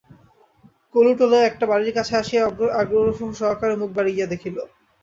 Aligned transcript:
কলুটোলায় 0.95 1.47
একটা 1.47 1.65
বাড়ির 1.71 1.95
কাছে 1.97 2.13
আসিয়া 2.21 2.43
আগ্রহসহকারে 2.81 3.75
মুখ 3.81 3.89
বাড়াইয়া 3.97 4.27
দেখিল। 4.33 4.57